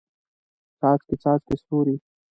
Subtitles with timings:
[0.79, 1.95] څاڅکي، څاڅکي ستوري